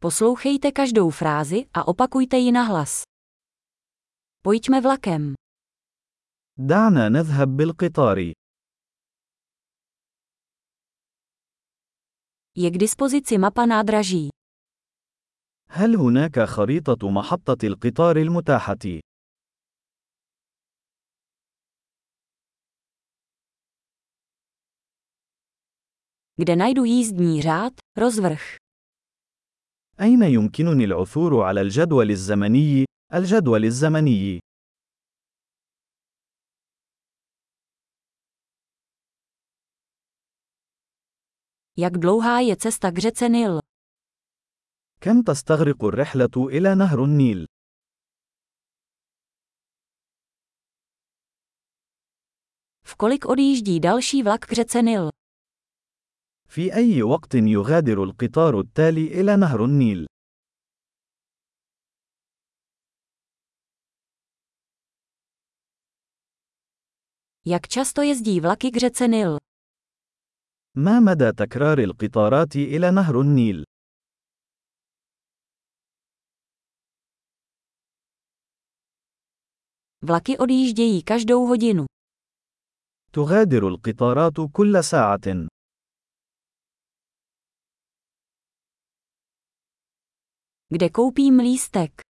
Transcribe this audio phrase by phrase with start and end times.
[0.00, 3.02] Poslouchejte každou frázi a opakujte ji nahlas.
[4.42, 5.34] Pojďme vlakem.
[6.58, 8.32] دعنا نذهب بالقطار.
[12.56, 14.30] Je k dispozici mapa nádraží.
[15.70, 19.00] هل هناك خريطة محطة القطار المتاحة؟
[26.40, 28.42] Kde najdu jízdní řád, rozvrh.
[30.01, 34.39] أين يمكنني العثور على الجدول الزمني؟ الجدول الزمني.
[41.77, 43.59] Jak dlouhá je cesta k řece Nil?
[45.01, 47.45] كم تستغرق الرحلة إلى نهر النيل؟
[52.85, 55.09] V kolik odjíždí další vlak k řece Nil?
[56.48, 60.06] في أي وقت يغادر القطار التالي إلى نهر النيل؟
[67.46, 69.36] Jak často jezdí vlaky k řece Nil?
[70.76, 73.64] ما مدى تكرار القطارات إلى نهر النيل؟
[80.02, 81.86] Vlaky odjíždějí každou hodinu.
[83.12, 85.48] تغادر القطارات كل ساعة.
[90.73, 92.01] Kde koupím lístek?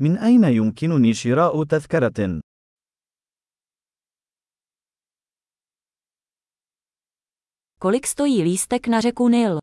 [0.00, 2.40] من أين يمكنني شراء تذكرة؟
[7.80, 9.58] Kolik stojí lístek na řeku Nil?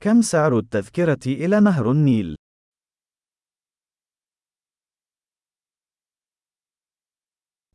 [0.00, 2.36] كم سعر التذكرة إلى نهر النيل؟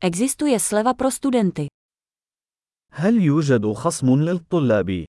[0.02, 1.68] Existuje sleva pro studenty.
[2.92, 5.06] هل يوجد خصم للطلاب؟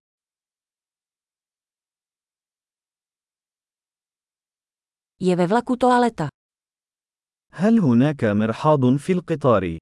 [5.22, 6.30] Je ve vlaku toaleta.
[7.52, 9.78] هل هناك مرحاض في القطار؟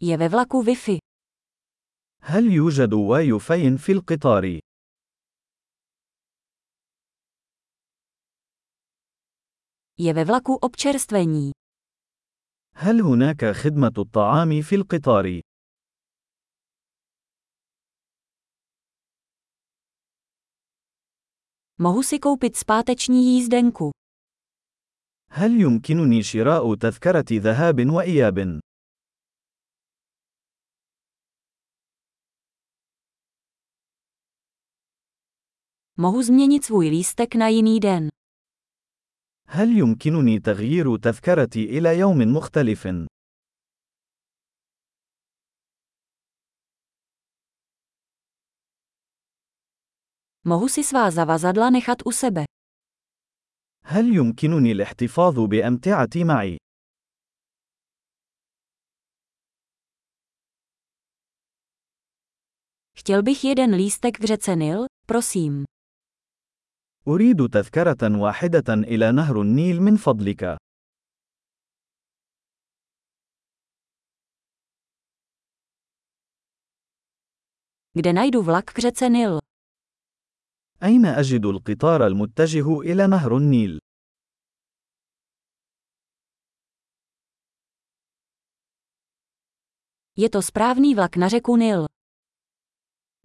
[0.00, 0.98] Je ve vlaku Wi-Fi.
[2.20, 4.60] هل يوجد واي فاي في القطار؟
[10.00, 11.52] Je ve vlaku občerstvení.
[12.76, 15.43] هل هناك خدمة الطعام في القطار؟
[21.83, 23.91] Mohu si koupit zpáteční jízdenku.
[25.31, 28.59] هل يمكنني شراء تذكرة ذهاب وإياب؟
[35.97, 38.09] Mohu změnit svůj lístek na jiný den.
[39.47, 42.87] هل يمكنني تغيير تذكرتي إلى يوم مختلف؟
[50.45, 52.45] Mohu si svá zavazadla nechat u sebe.
[53.83, 56.57] هل يمكنني الاحتفاظ بأمتعتي معي؟
[62.97, 65.63] Chtěl bych jeden lístek k řece Nil, prosím.
[67.07, 70.57] أريد تذكرة واحدة إلى نهر النيل من فضلك.
[77.93, 79.39] Kde najdu vlak k řece Nil?
[80.84, 83.78] أين أجد القطار المتجه إلى نهر النيل؟
[90.16, 91.86] Je to správný vlak na řeku Nil.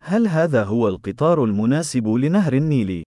[0.02, 3.03] هل هذا هو القطار المناسب لنهر النيل؟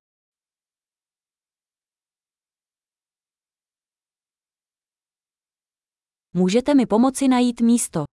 [6.34, 8.04] Můžete mi pomoci najít místo.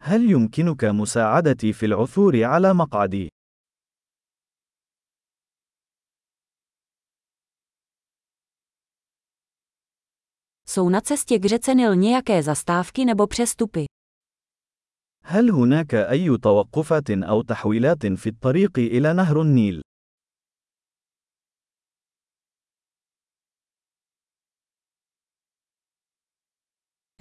[0.00, 3.28] هل يمكنك مساعدتي في العثور على مقعدي؟
[10.67, 13.85] Jsou na cestě k řece Nil nějaké zastávky nebo přestupy?
[15.25, 19.81] هل هناك أي توقفات أو تحويلات في الطريق إلى نهر النيل؟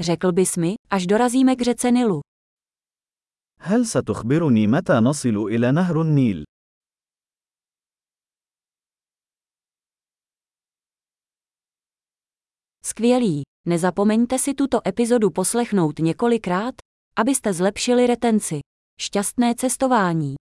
[0.00, 2.20] Řekl bys mi, až dorazíme k řece Nilu.
[3.60, 6.44] هل ستخبرني متى نصل إلى نهر النيل؟
[12.89, 13.41] Skvělý.
[13.67, 16.75] Nezapomeňte si tuto epizodu poslechnout několikrát,
[17.17, 18.59] abyste zlepšili retenci.
[19.01, 20.35] Šťastné cestování.